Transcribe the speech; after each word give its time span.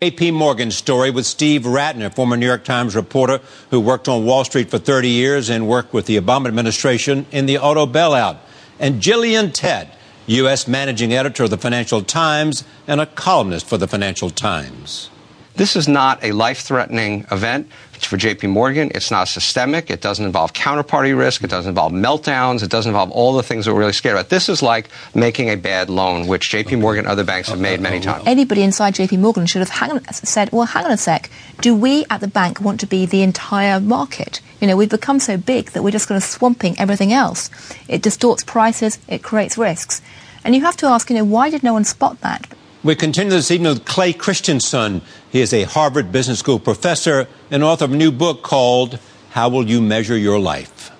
JP 0.00 0.34
Morgan 0.34 0.70
story 0.70 1.10
with 1.10 1.26
Steve 1.26 1.62
Rattner, 1.62 2.14
former 2.14 2.36
New 2.36 2.46
York 2.46 2.62
Times 2.62 2.94
reporter 2.94 3.40
who 3.70 3.80
worked 3.80 4.06
on 4.06 4.24
Wall 4.24 4.44
Street 4.44 4.70
for 4.70 4.78
30 4.78 5.08
years 5.08 5.50
and 5.50 5.66
worked 5.66 5.92
with 5.92 6.06
the 6.06 6.20
Obama 6.20 6.46
administration 6.46 7.26
in 7.32 7.46
the 7.46 7.58
auto 7.58 7.84
bailout. 7.84 8.36
And 8.78 9.02
Gillian 9.02 9.48
Tett, 9.48 9.88
U.S. 10.28 10.68
managing 10.68 11.12
editor 11.12 11.42
of 11.42 11.50
the 11.50 11.58
Financial 11.58 12.00
Times 12.00 12.62
and 12.86 13.00
a 13.00 13.06
columnist 13.06 13.66
for 13.66 13.76
the 13.76 13.88
Financial 13.88 14.30
Times. 14.30 15.10
This 15.58 15.74
is 15.74 15.88
not 15.88 16.22
a 16.22 16.30
life 16.30 16.60
threatening 16.60 17.26
event. 17.32 17.68
It's 17.94 18.06
for 18.06 18.16
JP 18.16 18.50
Morgan. 18.50 18.92
It's 18.94 19.10
not 19.10 19.26
systemic. 19.26 19.90
It 19.90 20.00
doesn't 20.00 20.24
involve 20.24 20.52
counterparty 20.52 21.18
risk. 21.18 21.42
It 21.42 21.50
doesn't 21.50 21.70
involve 21.70 21.90
meltdowns. 21.90 22.62
It 22.62 22.70
doesn't 22.70 22.90
involve 22.90 23.10
all 23.10 23.34
the 23.34 23.42
things 23.42 23.64
that 23.64 23.74
we're 23.74 23.80
really 23.80 23.92
scared 23.92 24.14
about. 24.14 24.28
This 24.28 24.48
is 24.48 24.62
like 24.62 24.88
making 25.16 25.50
a 25.50 25.56
bad 25.56 25.90
loan, 25.90 26.28
which 26.28 26.48
JP 26.50 26.78
Morgan 26.78 27.06
and 27.06 27.08
other 27.10 27.24
banks 27.24 27.48
have 27.48 27.58
made 27.58 27.80
many 27.80 27.98
times. 27.98 28.22
Anybody 28.24 28.62
inside 28.62 28.94
JP 28.94 29.18
Morgan 29.18 29.46
should 29.46 29.58
have 29.58 29.68
hang 29.68 29.90
on, 29.90 30.04
said, 30.12 30.52
well, 30.52 30.64
hang 30.64 30.84
on 30.84 30.92
a 30.92 30.96
sec. 30.96 31.28
Do 31.60 31.74
we 31.74 32.06
at 32.08 32.20
the 32.20 32.28
bank 32.28 32.60
want 32.60 32.78
to 32.78 32.86
be 32.86 33.04
the 33.04 33.22
entire 33.22 33.80
market? 33.80 34.40
You 34.60 34.68
know, 34.68 34.76
we've 34.76 34.88
become 34.88 35.18
so 35.18 35.36
big 35.36 35.70
that 35.70 35.82
we're 35.82 35.90
just 35.90 36.06
kind 36.06 36.16
of 36.16 36.22
swamping 36.22 36.78
everything 36.78 37.12
else. 37.12 37.50
It 37.88 38.02
distorts 38.02 38.44
prices. 38.44 39.00
It 39.08 39.24
creates 39.24 39.58
risks. 39.58 40.02
And 40.44 40.54
you 40.54 40.60
have 40.60 40.76
to 40.76 40.86
ask, 40.86 41.10
you 41.10 41.16
know, 41.16 41.24
why 41.24 41.50
did 41.50 41.64
no 41.64 41.72
one 41.72 41.82
spot 41.82 42.20
that? 42.20 42.46
We 42.84 42.94
continue 42.94 43.32
this 43.32 43.50
evening 43.50 43.72
with 43.72 43.84
Clay 43.86 44.12
Christensen. 44.12 45.02
He 45.32 45.40
is 45.40 45.52
a 45.52 45.64
Harvard 45.64 46.12
Business 46.12 46.38
School 46.38 46.60
professor 46.60 47.26
and 47.50 47.64
author 47.64 47.86
of 47.86 47.92
a 47.92 47.96
new 47.96 48.12
book 48.12 48.44
called 48.44 49.00
How 49.30 49.48
Will 49.48 49.68
You 49.68 49.80
Measure 49.80 50.16
Your 50.16 50.38
Life? 50.38 50.92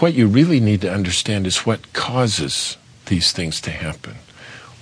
What 0.00 0.14
you 0.14 0.26
really 0.26 0.58
need 0.58 0.80
to 0.80 0.92
understand 0.92 1.46
is 1.46 1.58
what 1.58 1.92
causes 1.92 2.76
these 3.06 3.30
things 3.30 3.60
to 3.60 3.70
happen. 3.70 4.16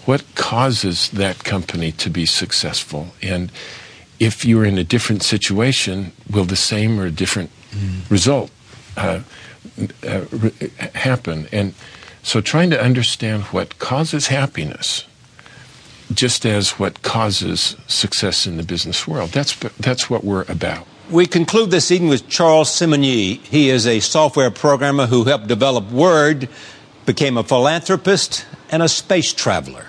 What 0.06 0.24
causes 0.36 1.10
that 1.10 1.44
company 1.44 1.92
to 1.92 2.08
be 2.08 2.24
successful? 2.24 3.08
And 3.22 3.52
if 4.18 4.46
you're 4.46 4.64
in 4.64 4.78
a 4.78 4.84
different 4.84 5.22
situation, 5.22 6.12
will 6.30 6.44
the 6.44 6.56
same 6.56 6.98
or 6.98 7.04
a 7.04 7.10
different 7.10 7.50
mm. 7.72 8.10
result 8.10 8.50
uh, 8.96 9.20
uh, 10.02 10.24
happen? 10.94 11.46
And 11.52 11.74
so 12.22 12.40
trying 12.40 12.70
to 12.70 12.82
understand 12.82 13.42
what 13.44 13.78
causes 13.78 14.28
happiness 14.28 15.04
just 16.12 16.46
as 16.46 16.78
what 16.78 17.02
causes 17.02 17.76
success 17.86 18.46
in 18.46 18.56
the 18.56 18.62
business 18.62 19.06
world. 19.06 19.30
That's, 19.30 19.54
that's 19.78 20.08
what 20.08 20.24
we're 20.24 20.44
about. 20.48 20.86
We 21.10 21.26
conclude 21.26 21.70
this 21.70 21.90
evening 21.90 22.10
with 22.10 22.28
Charles 22.28 22.68
Simonyi. 22.70 23.40
He 23.44 23.70
is 23.70 23.86
a 23.86 24.00
software 24.00 24.50
programmer 24.50 25.06
who 25.06 25.24
helped 25.24 25.46
develop 25.46 25.90
Word, 25.90 26.48
became 27.06 27.38
a 27.38 27.42
philanthropist, 27.42 28.44
and 28.70 28.82
a 28.82 28.88
space 28.88 29.32
traveler. 29.32 29.86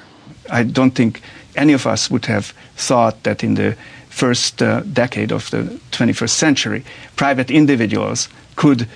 I 0.50 0.64
don't 0.64 0.92
think 0.92 1.22
any 1.56 1.74
of 1.74 1.86
us 1.86 2.10
would 2.10 2.26
have 2.26 2.54
thought 2.76 3.24
that 3.24 3.44
in 3.44 3.56
the 3.56 3.76
first 4.10 4.62
uh, 4.62 4.82
decade 4.82 5.32
of 5.32 5.50
the 5.52 5.64
21st 5.92 6.30
century, 6.30 6.86
private 7.16 7.52
individuals 7.52 8.30
could 8.56 8.88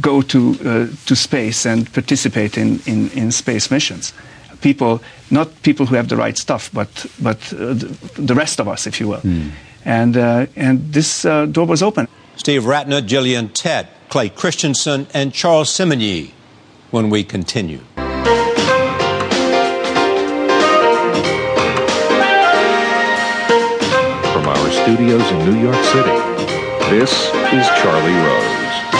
go 0.00 0.22
to, 0.22 0.58
uh, 0.64 0.86
to 1.06 1.14
space 1.14 1.64
and 1.66 1.92
participate 1.92 2.56
in, 2.58 2.80
in, 2.86 3.10
in 3.10 3.30
space 3.30 3.70
missions 3.70 4.12
people, 4.60 5.02
not 5.30 5.62
people 5.62 5.86
who 5.86 5.96
have 5.96 6.08
the 6.08 6.16
right 6.16 6.36
stuff, 6.36 6.70
but, 6.72 7.06
but 7.20 7.52
uh, 7.52 7.74
the 8.16 8.34
rest 8.34 8.60
of 8.60 8.68
us, 8.68 8.86
if 8.86 9.00
you 9.00 9.08
will. 9.08 9.20
Mm. 9.20 9.50
And, 9.84 10.16
uh, 10.16 10.46
and 10.56 10.92
this 10.92 11.24
uh, 11.24 11.46
door 11.46 11.66
was 11.66 11.82
open. 11.82 12.08
Steve 12.36 12.62
Rattner, 12.62 13.06
Gillian 13.06 13.48
Tett, 13.48 13.88
Clay 14.08 14.28
Christensen, 14.28 15.06
and 15.12 15.32
Charles 15.32 15.70
Simonyi 15.70 16.32
when 16.90 17.10
we 17.10 17.22
continue. 17.22 17.80
From 24.32 24.46
our 24.46 24.70
studios 24.70 25.30
in 25.30 25.38
New 25.52 25.60
York 25.60 25.84
City, 25.84 26.16
this 26.90 27.12
is 27.52 27.66
Charlie 27.80 28.12
Rose. 28.26 28.99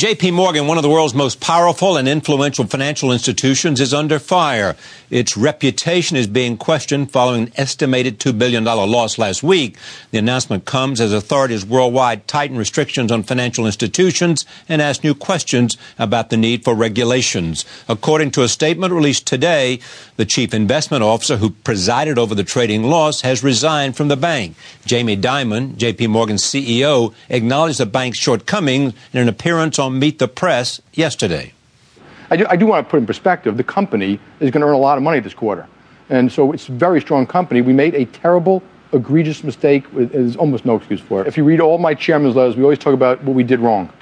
JP 0.00 0.32
Morgan, 0.32 0.66
one 0.66 0.78
of 0.78 0.82
the 0.82 0.88
world's 0.88 1.12
most 1.12 1.42
powerful 1.42 1.98
and 1.98 2.08
influential 2.08 2.64
financial 2.66 3.12
institutions, 3.12 3.82
is 3.82 3.92
under 3.92 4.18
fire. 4.18 4.74
Its 5.10 5.36
reputation 5.36 6.16
is 6.16 6.26
being 6.26 6.56
questioned 6.56 7.10
following 7.10 7.48
an 7.48 7.52
estimated 7.56 8.18
$2 8.18 8.38
billion 8.38 8.64
loss 8.64 9.18
last 9.18 9.42
week. 9.42 9.76
The 10.10 10.16
announcement 10.16 10.64
comes 10.64 11.02
as 11.02 11.12
authorities 11.12 11.66
worldwide 11.66 12.26
tighten 12.26 12.56
restrictions 12.56 13.12
on 13.12 13.24
financial 13.24 13.66
institutions 13.66 14.46
and 14.70 14.80
ask 14.80 15.04
new 15.04 15.14
questions 15.14 15.76
about 15.98 16.30
the 16.30 16.38
need 16.38 16.64
for 16.64 16.74
regulations. 16.74 17.66
According 17.86 18.30
to 18.30 18.42
a 18.42 18.48
statement 18.48 18.94
released 18.94 19.26
today, 19.26 19.80
the 20.16 20.24
chief 20.24 20.54
investment 20.54 21.02
officer 21.02 21.36
who 21.36 21.50
presided 21.50 22.18
over 22.18 22.34
the 22.34 22.44
trading 22.44 22.84
loss 22.84 23.20
has 23.20 23.44
resigned 23.44 23.98
from 23.98 24.08
the 24.08 24.16
bank. 24.16 24.56
Jamie 24.86 25.16
Dimon, 25.16 25.74
JP 25.74 26.08
Morgan's 26.08 26.42
CEO, 26.42 27.12
acknowledged 27.28 27.80
the 27.80 27.86
bank's 27.86 28.18
shortcomings 28.18 28.94
in 29.12 29.20
an 29.20 29.28
appearance 29.28 29.78
Meet 29.90 30.18
the 30.18 30.28
Press 30.28 30.80
yesterday. 30.92 31.52
I 32.30 32.36
do, 32.36 32.46
I 32.48 32.56
do 32.56 32.66
want 32.66 32.86
to 32.86 32.90
put 32.90 32.98
in 32.98 33.06
perspective 33.06 33.56
the 33.56 33.64
company 33.64 34.20
is 34.38 34.50
going 34.50 34.60
to 34.60 34.66
earn 34.66 34.74
a 34.74 34.78
lot 34.78 34.96
of 34.96 35.02
money 35.02 35.20
this 35.20 35.34
quarter. 35.34 35.66
And 36.08 36.30
so 36.30 36.52
it's 36.52 36.68
a 36.68 36.72
very 36.72 37.00
strong 37.00 37.26
company. 37.26 37.60
We 37.60 37.72
made 37.72 37.94
a 37.94 38.04
terrible, 38.06 38.62
egregious 38.92 39.44
mistake. 39.44 39.84
There's 39.92 40.36
almost 40.36 40.64
no 40.64 40.76
excuse 40.76 41.00
for 41.00 41.22
it. 41.22 41.26
If 41.26 41.36
you 41.36 41.44
read 41.44 41.60
all 41.60 41.78
my 41.78 41.94
chairman's 41.94 42.36
letters, 42.36 42.56
we 42.56 42.62
always 42.62 42.78
talk 42.78 42.94
about 42.94 43.22
what 43.24 43.34
we 43.34 43.42
did 43.42 43.60
wrong. 43.60 43.92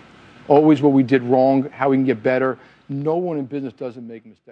Always 0.47 0.81
what 0.83 0.93
we 0.93 1.03
did 1.03 1.23
wrong, 1.23 1.69
how 1.71 1.91
we 1.91 1.97
can 1.97 2.05
get 2.05 2.23
better. 2.23 2.59
No 2.89 3.17
one 3.17 3.39
in 3.39 3.47
business 3.47 3.75
doesn't 3.75 4.07
make 4.07 4.25
mistakes. 4.25 4.45